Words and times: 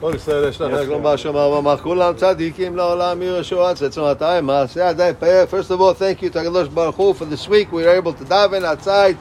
כל 0.00 0.12
ישראל 0.14 0.48
יש 0.48 0.60
לך 0.60 0.88
לומר 0.88 1.16
שמר 1.16 1.48
ומח 1.48 1.80
כולם 1.82 2.14
צדיקים 2.16 2.76
לעולם 2.76 3.22
ירשו 3.22 3.66
עד 3.66 3.76
צאצונתיים 3.76 4.46
מעשה 4.46 4.90
ידי 4.90 5.10
פאר 5.18 5.44
First 5.50 5.70
of 5.70 5.80
all, 5.80 5.94
thank 5.94 6.22
you 6.22 6.30
to 6.30 6.38
HaKadosh 6.38 6.74
Baruch 6.74 6.94
Hu 6.94 7.14
for 7.14 7.24
this 7.24 7.48
week. 7.48 7.72
We 7.72 7.82
were 7.82 7.88
able 7.88 8.12
to 8.12 8.24
daven 8.24 8.64
outside. 8.64 9.16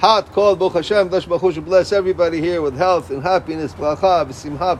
Hot, 0.00 0.30
cold, 0.32 0.58
Baruch 0.60 0.74
Hashem, 0.74 1.08
Dosh 1.08 1.26
Baruch 1.26 1.40
Hu 1.40 1.52
should 1.52 1.64
bless 1.64 1.92
everybody 1.92 2.40
here 2.40 2.60
with 2.62 2.76
health 2.76 3.10
and 3.10 3.20
happiness, 3.20 3.72
bracha, 3.72 4.24
v'simha, 4.28 4.78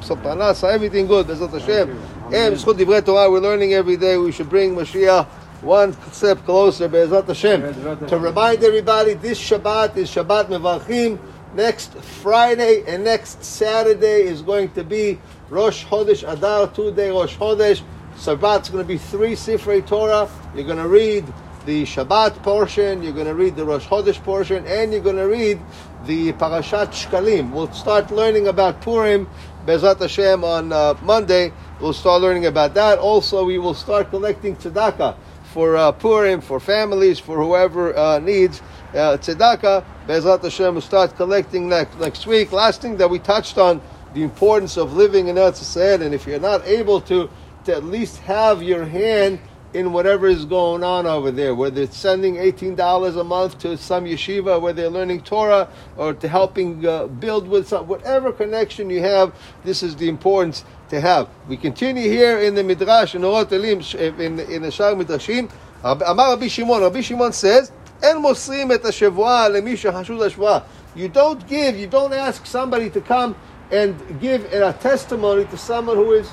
psapanasa, 0.00 0.72
everything 0.72 1.06
good, 1.08 1.26
Bezat 1.26 1.50
Hashem. 1.50 1.90
And 2.32 2.54
Zchut 2.54 2.74
Divrei 2.74 3.04
Torah, 3.04 3.28
we're 3.28 3.40
learning 3.40 3.72
every 3.74 3.96
day. 3.96 4.16
We 4.16 4.30
should 4.30 4.48
bring 4.48 4.76
Mashiach 4.76 5.26
one 5.62 5.92
step 6.12 6.44
closer, 6.44 6.88
Bezat 6.88 7.26
Hashem. 7.26 8.06
To 8.06 8.18
remind 8.18 8.62
everybody, 8.62 9.14
this 9.14 9.40
Shabbat 9.40 9.96
is 9.96 10.08
Shabbat 10.08 10.44
Mevarchim. 10.46 11.18
Next 11.55 11.93
Friday 11.93 12.83
and 12.85 13.05
next 13.05 13.41
Saturday 13.41 14.23
is 14.23 14.41
going 14.41 14.71
to 14.71 14.83
be 14.83 15.17
Rosh 15.49 15.85
Chodesh 15.85 16.29
Adar, 16.29 16.67
two 16.67 16.91
day 16.91 17.09
Rosh 17.09 17.37
Chodesh. 17.37 17.81
Shabbat's 18.17 18.69
going 18.69 18.83
to 18.83 18.87
be 18.87 18.97
three 18.97 19.37
Sifrei 19.37 19.87
Torah. 19.87 20.29
You're 20.53 20.65
going 20.65 20.83
to 20.83 20.89
read 20.89 21.25
the 21.65 21.83
Shabbat 21.83 22.43
portion, 22.43 23.01
you're 23.01 23.13
going 23.13 23.25
to 23.27 23.33
read 23.33 23.55
the 23.55 23.63
Rosh 23.63 23.85
Chodesh 23.85 24.21
portion, 24.21 24.65
and 24.67 24.91
you're 24.91 25.01
going 25.01 25.15
to 25.15 25.29
read 25.29 25.57
the 26.05 26.33
Parashat 26.33 26.89
Shkalim. 26.89 27.51
We'll 27.51 27.71
start 27.71 28.11
learning 28.11 28.47
about 28.49 28.81
Purim, 28.81 29.25
Bezat 29.65 30.01
Hashem, 30.01 30.43
on 30.43 30.73
uh, 30.73 30.95
Monday. 31.03 31.53
We'll 31.79 31.93
start 31.93 32.21
learning 32.21 32.47
about 32.47 32.73
that. 32.73 32.99
Also, 32.99 33.45
we 33.45 33.59
will 33.59 33.73
start 33.73 34.09
collecting 34.09 34.57
tzedakah 34.57 35.15
for 35.55 35.77
uh, 35.77 35.89
Purim, 35.93 36.41
for 36.41 36.59
families, 36.59 37.17
for 37.17 37.41
whoever 37.41 37.95
uh, 37.95 38.19
needs 38.19 38.61
uh, 38.89 39.15
tzedakah. 39.15 39.85
Bezat 40.05 40.43
Hashem 40.43 40.73
will 40.73 40.81
start 40.81 41.15
collecting 41.15 41.69
next, 41.69 41.97
next 41.97 42.27
week. 42.27 42.51
Last 42.51 42.81
thing 42.81 42.97
that 42.97 43.09
we 43.09 43.19
touched 43.19 43.57
on, 43.57 43.79
the 44.13 44.21
importance 44.21 44.75
of 44.75 44.91
living 44.91 45.29
in 45.29 45.37
Eretz 45.37 45.61
Yisrael, 45.61 46.01
and 46.01 46.13
if 46.13 46.27
you're 46.27 46.41
not 46.41 46.67
able 46.67 46.99
to, 46.99 47.29
to 47.63 47.73
at 47.73 47.85
least 47.85 48.17
have 48.17 48.61
your 48.61 48.83
hand 48.83 49.39
in 49.75 49.91
whatever 49.91 50.25
is 50.27 50.45
going 50.45 50.83
on 50.83 51.05
over 51.05 51.31
there, 51.31 51.53
whether 51.53 51.81
it's 51.81 51.97
sending 51.97 52.35
$18 52.35 53.19
a 53.19 53.23
month 53.25 53.59
to 53.59 53.75
some 53.77 54.05
yeshiva 54.05 54.59
where 54.61 54.71
they're 54.71 54.89
learning 54.89 55.21
Torah 55.21 55.67
or 55.97 56.13
to 56.13 56.27
helping 56.29 56.85
uh, 56.85 57.07
build 57.07 57.45
with 57.45 57.67
some, 57.67 57.85
whatever 57.85 58.31
connection 58.31 58.89
you 58.89 59.01
have, 59.01 59.35
this 59.65 59.83
is 59.83 59.97
the 59.97 60.07
importance 60.07 60.63
to 60.89 61.01
have. 61.01 61.27
We 61.49 61.57
continue 61.57 62.09
here 62.09 62.39
in 62.39 62.55
the 62.55 62.63
Midrash, 62.63 63.15
in 63.15 63.21
the, 63.21 63.27
Elim, 63.27 63.81
in, 64.21 64.39
in 64.39 64.61
the 64.61 64.71
Shar 64.71 64.93
Midrashim. 64.93 65.51
Amar 65.83 66.29
Rabbi 66.29 66.47
Shimon, 66.47 66.81
Rabbi 66.81 67.01
Shimon 67.01 67.33
says, 67.33 67.69
En 68.01 68.15
mosrim 68.21 68.71
et 68.71 68.81
ha-shavua 68.81 70.63
You 70.95 71.09
don't 71.09 71.47
give, 71.47 71.77
you 71.77 71.87
don't 71.87 72.13
ask 72.13 72.45
somebody 72.45 72.89
to 72.91 73.01
come 73.01 73.35
and 73.71 74.21
give 74.21 74.45
a 74.53 74.71
testimony 74.71 75.43
to 75.45 75.57
someone 75.57 75.97
who 75.97 76.13
is 76.13 76.31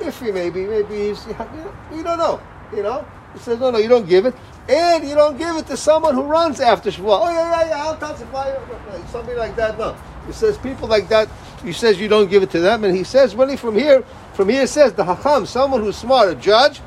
iffy 0.00 0.32
maybe, 0.32 0.64
maybe 0.64 1.08
he's, 1.08 1.26
you 1.26 2.02
don't 2.02 2.18
know, 2.18 2.40
you 2.74 2.82
know. 2.82 3.06
He 3.32 3.38
says, 3.40 3.60
no, 3.60 3.70
no, 3.70 3.78
you 3.78 3.88
don't 3.88 4.08
give 4.08 4.24
it. 4.24 4.34
And 4.68 5.06
you 5.06 5.14
don't 5.14 5.36
give 5.36 5.56
it 5.56 5.66
to 5.66 5.76
someone 5.76 6.14
who 6.14 6.22
runs 6.22 6.58
after 6.58 6.90
Shavuot. 6.90 7.20
Oh, 7.22 7.30
yeah, 7.30 7.60
yeah, 7.60 7.68
yeah, 7.68 7.84
I'll 7.84 7.96
testify. 7.96 8.56
Something 9.08 9.36
like 9.36 9.54
that, 9.56 9.78
no. 9.78 9.96
He 10.26 10.32
says 10.32 10.58
people 10.58 10.88
like 10.88 11.08
that, 11.08 11.28
he 11.62 11.72
says 11.72 12.00
you 12.00 12.08
don't 12.08 12.30
give 12.30 12.42
it 12.42 12.50
to 12.50 12.60
them. 12.60 12.84
And 12.84 12.96
he 12.96 13.04
says, 13.04 13.36
really 13.36 13.56
from 13.56 13.74
here, 13.74 14.02
from 14.32 14.48
here 14.48 14.66
says 14.66 14.94
the 14.94 15.04
Hakam, 15.04 15.46
someone 15.46 15.82
who's 15.82 15.96
smart, 15.96 16.30
a 16.30 16.34
judge, 16.34 16.80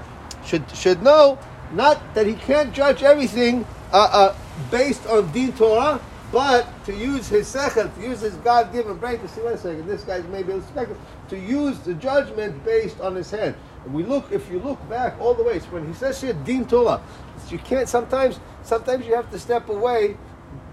should, 0.43 0.69
should 0.75 1.03
know 1.03 1.37
not 1.71 2.01
that 2.15 2.25
he 2.25 2.33
can't 2.33 2.73
judge 2.73 3.03
everything 3.03 3.65
uh, 3.93 4.09
uh, 4.11 4.35
based 4.71 5.05
on 5.07 5.31
Din 5.31 5.53
Torah, 5.53 6.01
but 6.31 6.67
to 6.85 6.95
use 6.95 7.27
his 7.27 7.51
sechel, 7.51 7.93
to 7.95 8.01
use 8.01 8.21
his 8.21 8.35
God-given 8.35 8.97
brain 8.97 9.19
to 9.19 9.27
see, 9.27 9.41
a 9.41 9.57
second, 9.57 9.87
this 9.87 10.03
guy's 10.03 10.23
maybe 10.25 10.53
respected, 10.53 10.95
to 11.29 11.37
use 11.37 11.79
the 11.79 11.93
judgment 11.95 12.63
based 12.63 12.99
on 13.01 13.15
his 13.15 13.31
hand. 13.31 13.55
And 13.85 13.93
we 13.93 14.03
look, 14.03 14.31
if 14.31 14.49
you 14.51 14.59
look 14.59 14.77
back 14.89 15.19
all 15.19 15.33
the 15.33 15.43
way, 15.43 15.59
when 15.59 15.87
he 15.87 15.93
says 15.93 16.21
here 16.21 16.33
din 16.33 16.67
Torah, 16.67 17.01
you 17.49 17.57
can't. 17.57 17.89
Sometimes, 17.89 18.39
sometimes 18.61 19.07
you 19.07 19.15
have 19.15 19.31
to 19.31 19.39
step 19.39 19.69
away. 19.69 20.17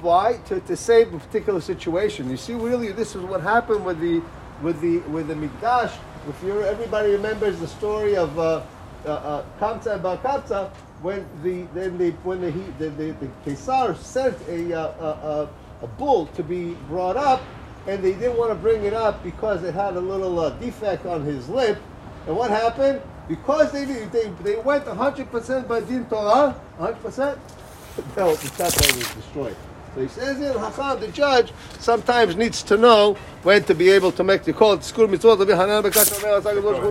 Why? 0.00 0.39
To, 0.47 0.61
to 0.61 0.77
save 0.77 1.15
a 1.15 1.19
particular 1.19 1.61
situation. 1.61 2.28
You 2.31 2.37
see, 2.37 2.55
really, 2.55 2.93
this 2.93 3.15
is 3.15 3.22
what 3.22 3.41
happened 3.41 3.84
with 3.84 4.00
the 4.00 4.22
with 4.62 4.81
the 4.81 4.99
with 5.11 5.28
the 5.28 5.34
mikdash. 5.34 5.93
If 6.28 6.43
you 6.43 6.61
everybody 6.62 7.12
remembers 7.12 7.61
the 7.61 7.69
story 7.69 8.16
of 8.16 8.39
uh, 8.39 8.62
uh, 9.05 9.09
uh, 9.09 9.45
Kamsa 9.61 9.95
and 9.95 10.03
Bar 10.03 10.19
Kamsa, 10.19 10.71
when 11.03 11.27
the 11.43 11.62
then 11.75 11.99
they 11.99 12.11
when 12.11 12.41
the 12.41 12.51
the, 12.79 12.91
the, 12.91 13.12
the 13.12 13.29
Kesar 13.45 13.97
sent 13.97 14.37
a, 14.49 14.75
uh, 14.75 15.49
a, 15.81 15.84
a 15.84 15.87
bull 15.87 16.27
to 16.29 16.43
be 16.43 16.75
brought 16.89 17.17
up, 17.17 17.43
and 17.87 18.03
they 18.03 18.12
didn't 18.12 18.37
want 18.37 18.51
to 18.51 18.55
bring 18.55 18.84
it 18.84 18.95
up 18.95 19.23
because 19.23 19.62
it 19.62 19.75
had 19.75 19.97
a 19.97 20.01
little 20.01 20.39
uh, 20.39 20.51
defect 20.51 21.07
on 21.07 21.23
his 21.23 21.49
lip. 21.49 21.79
And 22.27 22.37
what 22.37 22.51
happened? 22.51 23.01
Because 23.29 23.73
they 23.73 23.84
they, 23.84 24.29
they 24.43 24.57
went 24.57 24.84
100% 24.84 25.69
by 25.69 25.81
Din 25.81 26.07
Torah, 26.07 26.61
100%, 26.79 27.39
no, 28.17 28.34
the 28.37 28.49
temple 28.51 28.97
was 28.99 29.15
destroyed. 29.15 29.57
So 29.95 30.03
he 30.03 30.09
says 30.09 30.41
in 30.41 30.53
Hacham, 30.53 31.01
the 31.01 31.09
judge 31.09 31.53
sometimes 31.78 32.37
needs 32.37 32.63
to 32.65 32.77
know 32.77 33.15
when 33.43 33.65
to 33.65 33.75
be 33.75 33.89
able 33.91 34.13
to 34.13 34.23
make 34.23 34.45
the 34.45 34.53
call. 34.53 34.77